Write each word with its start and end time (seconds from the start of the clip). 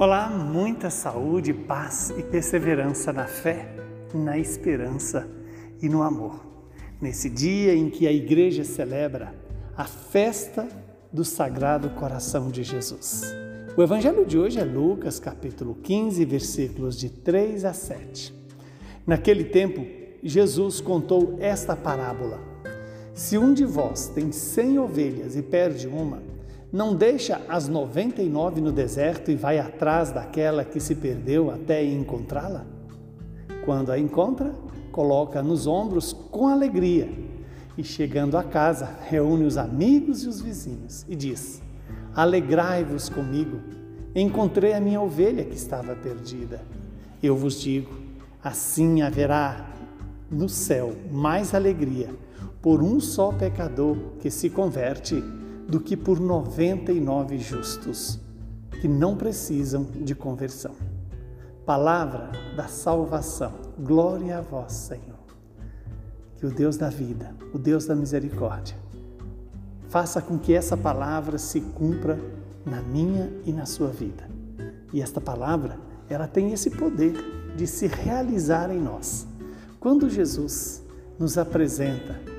Olá, 0.00 0.30
muita 0.30 0.88
saúde, 0.88 1.52
paz 1.52 2.08
e 2.16 2.22
perseverança 2.22 3.12
na 3.12 3.26
fé, 3.26 3.68
na 4.14 4.38
esperança 4.38 5.28
e 5.78 5.90
no 5.90 6.00
amor. 6.00 6.40
Nesse 6.98 7.28
dia 7.28 7.74
em 7.74 7.90
que 7.90 8.08
a 8.08 8.10
igreja 8.10 8.64
celebra 8.64 9.34
a 9.76 9.84
festa 9.84 10.66
do 11.12 11.22
Sagrado 11.22 11.90
Coração 11.90 12.48
de 12.48 12.62
Jesus. 12.62 13.24
O 13.76 13.82
evangelho 13.82 14.24
de 14.24 14.38
hoje 14.38 14.58
é 14.58 14.64
Lucas, 14.64 15.20
capítulo 15.20 15.74
15, 15.74 16.24
versículos 16.24 16.98
de 16.98 17.10
3 17.10 17.66
a 17.66 17.74
7. 17.74 18.34
Naquele 19.06 19.44
tempo, 19.44 19.84
Jesus 20.22 20.80
contou 20.80 21.36
esta 21.40 21.76
parábola: 21.76 22.40
Se 23.12 23.36
um 23.36 23.52
de 23.52 23.66
vós 23.66 24.08
tem 24.08 24.32
cem 24.32 24.78
ovelhas 24.78 25.36
e 25.36 25.42
perde 25.42 25.86
uma, 25.86 26.22
não 26.72 26.94
deixa 26.94 27.40
as 27.48 27.66
99 27.66 28.60
no 28.60 28.70
deserto 28.70 29.30
e 29.30 29.34
vai 29.34 29.58
atrás 29.58 30.12
daquela 30.12 30.64
que 30.64 30.78
se 30.78 30.94
perdeu 30.94 31.50
até 31.50 31.84
encontrá-la? 31.84 32.64
Quando 33.64 33.90
a 33.90 33.98
encontra, 33.98 34.54
coloca 34.92 35.42
nos 35.42 35.66
ombros 35.66 36.12
com 36.12 36.46
alegria 36.46 37.10
e, 37.76 37.82
chegando 37.82 38.36
a 38.36 38.44
casa, 38.44 38.88
reúne 39.08 39.44
os 39.44 39.56
amigos 39.56 40.22
e 40.24 40.28
os 40.28 40.40
vizinhos 40.40 41.04
e 41.08 41.16
diz: 41.16 41.60
Alegrai-vos 42.14 43.08
comigo, 43.08 43.58
encontrei 44.14 44.72
a 44.72 44.80
minha 44.80 45.00
ovelha 45.00 45.44
que 45.44 45.56
estava 45.56 45.96
perdida. 45.96 46.62
Eu 47.22 47.36
vos 47.36 47.60
digo: 47.60 47.92
assim 48.42 49.02
haverá 49.02 49.66
no 50.30 50.48
céu 50.48 50.94
mais 51.10 51.54
alegria 51.54 52.10
por 52.62 52.82
um 52.82 53.00
só 53.00 53.32
pecador 53.32 53.96
que 54.20 54.30
se 54.30 54.48
converte 54.48 55.22
do 55.70 55.78
que 55.78 55.96
por 55.96 56.18
99 56.18 57.38
justos 57.38 58.18
que 58.80 58.88
não 58.88 59.16
precisam 59.16 59.84
de 59.84 60.16
conversão. 60.16 60.74
Palavra 61.64 62.32
da 62.56 62.66
salvação. 62.66 63.52
Glória 63.78 64.38
a 64.38 64.40
vós, 64.40 64.72
Senhor. 64.72 65.20
Que 66.36 66.46
o 66.46 66.50
Deus 66.50 66.76
da 66.76 66.88
vida, 66.88 67.32
o 67.54 67.58
Deus 67.58 67.86
da 67.86 67.94
misericórdia, 67.94 68.76
faça 69.88 70.20
com 70.20 70.38
que 70.38 70.52
essa 70.52 70.76
palavra 70.76 71.38
se 71.38 71.60
cumpra 71.60 72.18
na 72.66 72.82
minha 72.82 73.32
e 73.44 73.52
na 73.52 73.64
sua 73.64 73.88
vida. 73.88 74.28
E 74.92 75.00
esta 75.00 75.20
palavra, 75.20 75.78
ela 76.08 76.26
tem 76.26 76.52
esse 76.52 76.70
poder 76.70 77.14
de 77.56 77.66
se 77.66 77.86
realizar 77.86 78.70
em 78.70 78.80
nós. 78.80 79.26
Quando 79.78 80.10
Jesus 80.10 80.82
nos 81.18 81.38
apresenta 81.38 82.29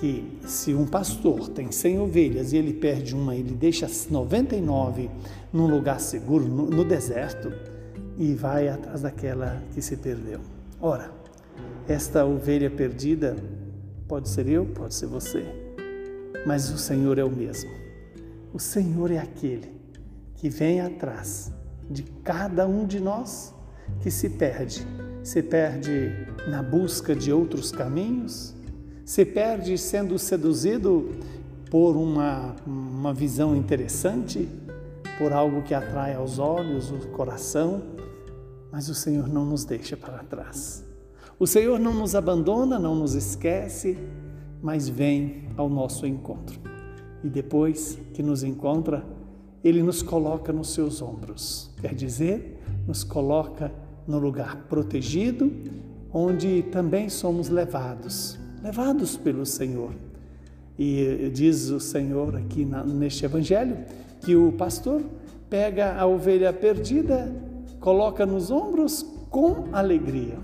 que 0.00 0.38
se 0.46 0.74
um 0.74 0.86
pastor 0.86 1.48
tem 1.48 1.72
100 1.72 2.00
ovelhas 2.00 2.52
e 2.52 2.56
ele 2.56 2.72
perde 2.72 3.14
uma, 3.14 3.34
ele 3.34 3.54
deixa 3.54 3.86
as 3.86 4.08
99 4.08 5.10
num 5.52 5.66
lugar 5.66 6.00
seguro, 6.00 6.46
no, 6.46 6.66
no 6.66 6.84
deserto, 6.84 7.52
e 8.18 8.34
vai 8.34 8.68
atrás 8.68 9.02
daquela 9.02 9.62
que 9.74 9.82
se 9.82 9.96
perdeu. 9.96 10.40
Ora, 10.80 11.10
esta 11.88 12.24
ovelha 12.24 12.70
perdida 12.70 13.36
pode 14.08 14.28
ser 14.28 14.48
eu, 14.48 14.66
pode 14.66 14.94
ser 14.94 15.06
você, 15.06 15.44
mas 16.46 16.70
o 16.70 16.78
Senhor 16.78 17.18
é 17.18 17.24
o 17.24 17.30
mesmo. 17.30 17.70
O 18.52 18.58
Senhor 18.58 19.10
é 19.10 19.18
aquele 19.18 19.72
que 20.34 20.48
vem 20.48 20.80
atrás 20.80 21.52
de 21.90 22.02
cada 22.24 22.66
um 22.66 22.86
de 22.86 23.00
nós 23.00 23.54
que 24.00 24.10
se 24.10 24.30
perde. 24.30 24.86
Se 25.22 25.42
perde 25.42 26.12
na 26.48 26.62
busca 26.62 27.14
de 27.14 27.32
outros 27.32 27.70
caminhos, 27.70 28.55
se 29.06 29.24
perde 29.24 29.78
sendo 29.78 30.18
seduzido 30.18 31.12
por 31.70 31.96
uma, 31.96 32.56
uma 32.66 33.14
visão 33.14 33.54
interessante, 33.54 34.48
por 35.16 35.32
algo 35.32 35.62
que 35.62 35.72
atrai 35.72 36.14
aos 36.16 36.40
olhos, 36.40 36.90
o 36.90 36.98
coração, 37.10 37.82
mas 38.72 38.88
o 38.88 38.94
Senhor 38.96 39.28
não 39.28 39.46
nos 39.46 39.64
deixa 39.64 39.96
para 39.96 40.18
trás. 40.24 40.84
O 41.38 41.46
Senhor 41.46 41.78
não 41.78 41.94
nos 41.94 42.16
abandona, 42.16 42.80
não 42.80 42.96
nos 42.96 43.14
esquece, 43.14 43.96
mas 44.60 44.88
vem 44.88 45.44
ao 45.56 45.68
nosso 45.68 46.04
encontro. 46.04 46.58
E 47.22 47.28
depois 47.28 47.96
que 48.12 48.24
nos 48.24 48.42
encontra, 48.42 49.04
Ele 49.62 49.84
nos 49.84 50.02
coloca 50.02 50.52
nos 50.52 50.70
seus 50.70 51.00
ombros, 51.00 51.70
quer 51.80 51.94
dizer, 51.94 52.60
nos 52.88 53.04
coloca 53.04 53.72
no 54.04 54.18
lugar 54.18 54.64
protegido, 54.68 55.52
onde 56.12 56.64
também 56.64 57.08
somos 57.08 57.48
levados 57.48 58.44
levados 58.66 59.16
pelo 59.16 59.46
Senhor. 59.46 59.92
E 60.76 61.30
diz 61.32 61.70
o 61.70 61.78
Senhor 61.78 62.34
aqui 62.36 62.64
na, 62.64 62.82
neste 62.84 63.24
Evangelho 63.24 63.78
que 64.20 64.34
o 64.34 64.50
pastor 64.52 65.02
pega 65.48 65.94
a 65.94 66.04
ovelha 66.04 66.52
perdida, 66.52 67.32
coloca 67.78 68.26
nos 68.26 68.50
ombros 68.50 69.06
com 69.30 69.68
alegria. 69.72 70.38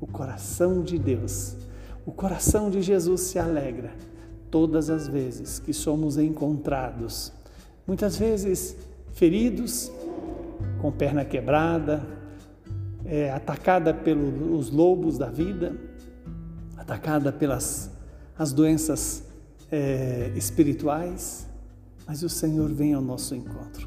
O 0.00 0.06
coração 0.06 0.82
de 0.82 0.98
Deus, 0.98 1.56
o 2.04 2.10
coração 2.10 2.68
de 2.68 2.82
Jesus 2.82 3.20
se 3.22 3.38
alegra 3.38 3.92
todas 4.50 4.90
as 4.90 5.06
vezes 5.06 5.60
que 5.60 5.72
somos 5.72 6.18
encontrados, 6.18 7.32
muitas 7.86 8.16
vezes 8.16 8.76
feridos, 9.12 9.90
com 10.80 10.90
perna 10.90 11.24
quebrada, 11.24 12.02
é, 13.04 13.30
atacada 13.30 13.94
pelos 13.94 14.70
lobos 14.70 15.16
da 15.16 15.30
vida, 15.30 15.87
atacada 16.88 17.30
pelas 17.30 17.90
as 18.38 18.50
doenças 18.50 19.22
é, 19.70 20.32
espirituais, 20.34 21.46
mas 22.06 22.22
o 22.22 22.30
Senhor 22.30 22.72
vem 22.72 22.94
ao 22.94 23.02
nosso 23.02 23.34
encontro 23.34 23.86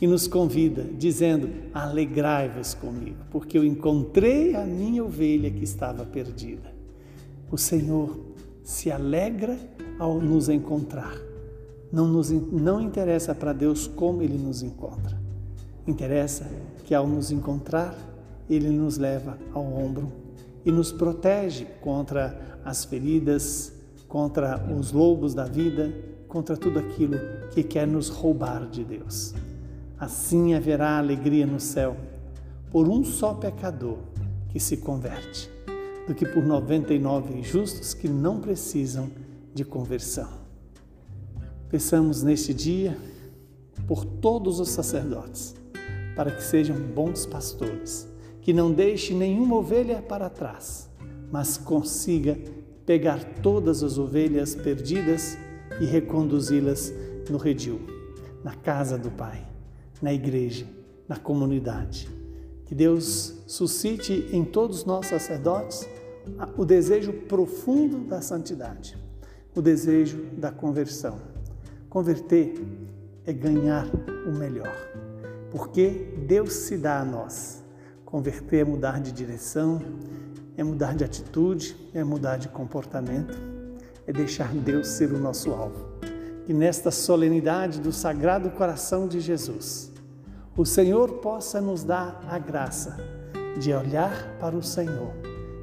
e 0.00 0.06
nos 0.06 0.28
convida, 0.28 0.84
dizendo: 0.96 1.50
Alegrai-vos 1.74 2.74
comigo, 2.74 3.16
porque 3.32 3.58
eu 3.58 3.64
encontrei 3.64 4.54
a 4.54 4.64
minha 4.64 5.04
ovelha 5.04 5.50
que 5.50 5.64
estava 5.64 6.04
perdida. 6.04 6.72
O 7.50 7.58
Senhor 7.58 8.16
se 8.62 8.92
alegra 8.92 9.58
ao 9.98 10.20
nos 10.20 10.48
encontrar. 10.48 11.16
Não, 11.90 12.06
nos, 12.06 12.30
não 12.30 12.80
interessa 12.80 13.34
para 13.34 13.52
Deus 13.52 13.88
como 13.88 14.22
Ele 14.22 14.38
nos 14.38 14.62
encontra. 14.62 15.20
Interessa 15.86 16.46
que 16.84 16.94
ao 16.94 17.08
nos 17.08 17.32
encontrar, 17.32 17.96
Ele 18.48 18.68
nos 18.68 18.98
leva 18.98 19.38
ao 19.52 19.64
ombro 19.64 20.25
e 20.66 20.72
nos 20.72 20.90
protege 20.90 21.64
contra 21.80 22.58
as 22.64 22.84
feridas, 22.84 23.72
contra 24.08 24.60
os 24.76 24.90
lobos 24.90 25.32
da 25.32 25.44
vida, 25.44 25.94
contra 26.26 26.56
tudo 26.56 26.80
aquilo 26.80 27.16
que 27.52 27.62
quer 27.62 27.86
nos 27.86 28.08
roubar 28.08 28.68
de 28.68 28.84
Deus. 28.84 29.32
Assim 29.96 30.54
haverá 30.54 30.98
alegria 30.98 31.46
no 31.46 31.60
céu 31.60 31.96
por 32.68 32.88
um 32.88 33.04
só 33.04 33.32
pecador 33.32 33.98
que 34.48 34.58
se 34.58 34.78
converte, 34.78 35.48
do 36.04 36.14
que 36.14 36.26
por 36.26 36.44
99 36.44 37.42
justos 37.44 37.94
que 37.94 38.08
não 38.08 38.40
precisam 38.40 39.08
de 39.54 39.64
conversão. 39.64 40.28
Pensamos 41.70 42.24
neste 42.24 42.52
dia 42.52 42.98
por 43.86 44.04
todos 44.04 44.58
os 44.58 44.70
sacerdotes, 44.70 45.54
para 46.16 46.32
que 46.32 46.42
sejam 46.42 46.76
bons 46.76 47.24
pastores 47.24 48.15
que 48.46 48.52
não 48.52 48.70
deixe 48.70 49.12
nenhuma 49.12 49.56
ovelha 49.56 50.00
para 50.00 50.30
trás, 50.30 50.88
mas 51.32 51.56
consiga 51.56 52.38
pegar 52.86 53.40
todas 53.42 53.82
as 53.82 53.98
ovelhas 53.98 54.54
perdidas 54.54 55.36
e 55.80 55.84
reconduzi-las 55.84 56.94
no 57.28 57.38
redil, 57.38 57.80
na 58.44 58.54
casa 58.54 58.96
do 58.96 59.10
Pai, 59.10 59.44
na 60.00 60.12
igreja, 60.12 60.64
na 61.08 61.16
comunidade. 61.16 62.08
Que 62.66 62.72
Deus 62.72 63.34
suscite 63.48 64.28
em 64.30 64.44
todos 64.44 64.84
nós 64.84 65.06
sacerdotes 65.06 65.84
o 66.56 66.64
desejo 66.64 67.12
profundo 67.12 68.06
da 68.06 68.20
santidade, 68.20 68.96
o 69.56 69.60
desejo 69.60 70.22
da 70.38 70.52
conversão. 70.52 71.18
Converter 71.90 72.54
é 73.24 73.32
ganhar 73.32 73.88
o 74.24 74.30
melhor, 74.30 74.76
porque 75.50 76.14
Deus 76.28 76.52
se 76.52 76.76
dá 76.78 77.00
a 77.00 77.04
nós 77.04 77.65
Converter 78.06 78.58
é 78.58 78.64
mudar 78.64 79.00
de 79.00 79.10
direção, 79.10 79.82
é 80.56 80.62
mudar 80.62 80.94
de 80.94 81.02
atitude, 81.02 81.76
é 81.92 82.04
mudar 82.04 82.36
de 82.36 82.48
comportamento, 82.48 83.36
é 84.06 84.12
deixar 84.12 84.54
Deus 84.54 84.86
ser 84.86 85.12
o 85.12 85.18
nosso 85.18 85.50
alvo. 85.50 85.88
Que 86.46 86.54
nesta 86.54 86.92
solenidade 86.92 87.80
do 87.80 87.92
Sagrado 87.92 88.48
Coração 88.50 89.08
de 89.08 89.18
Jesus, 89.18 89.92
o 90.56 90.64
Senhor 90.64 91.14
possa 91.14 91.60
nos 91.60 91.82
dar 91.82 92.24
a 92.28 92.38
graça 92.38 92.96
de 93.58 93.72
olhar 93.72 94.38
para 94.38 94.56
o 94.56 94.62
Senhor 94.62 95.12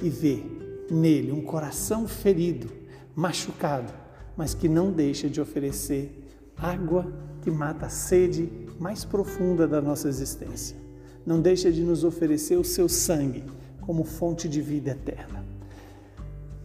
e 0.00 0.08
ver 0.08 0.86
nele 0.88 1.32
um 1.32 1.42
coração 1.42 2.06
ferido, 2.06 2.70
machucado, 3.16 3.92
mas 4.36 4.54
que 4.54 4.68
não 4.68 4.92
deixa 4.92 5.28
de 5.28 5.40
oferecer 5.40 6.24
água 6.56 7.12
que 7.42 7.50
mata 7.50 7.86
a 7.86 7.90
sede 7.90 8.48
mais 8.78 9.04
profunda 9.04 9.66
da 9.66 9.82
nossa 9.82 10.08
existência 10.08 10.87
não 11.28 11.42
deixa 11.42 11.70
de 11.70 11.82
nos 11.82 12.04
oferecer 12.04 12.56
o 12.56 12.64
seu 12.64 12.88
sangue 12.88 13.44
como 13.82 14.02
fonte 14.02 14.48
de 14.48 14.62
vida 14.62 14.92
eterna. 14.92 15.44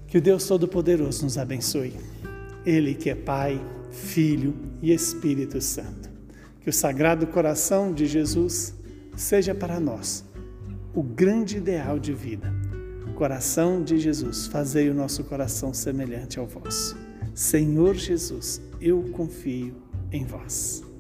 Que 0.08 0.18
o 0.18 0.22
Deus 0.22 0.48
Todo-Poderoso 0.48 1.26
nos 1.26 1.38
abençoe. 1.38 1.94
Ele 2.66 2.96
que 2.96 3.10
é 3.10 3.16
Pai, 3.16 3.62
Filho 3.92 4.56
e 4.82 4.94
Espírito 4.94 5.60
Santo. 5.60 6.10
Que 6.62 6.70
o 6.70 6.74
Sagrado 6.74 7.28
Coração 7.28 7.94
de 7.94 8.06
Jesus 8.06 8.74
seja 9.18 9.54
para 9.54 9.82
nós 9.82 10.24
o 10.96 11.04
grande 11.04 11.58
ideal 11.58 12.00
de 12.00 12.14
vida. 12.14 12.50
Coração 13.16 13.84
de 13.84 13.98
Jesus, 13.98 14.48
fazei 14.48 14.90
o 14.90 14.94
nosso 14.94 15.26
coração 15.26 15.74
semelhante 15.74 16.40
ao 16.40 16.48
vosso. 16.48 16.96
Senhor 17.36 17.96
Jesus, 17.96 18.62
eu 18.80 19.04
confio 19.12 19.76
em 20.10 20.24
vós. 20.24 20.93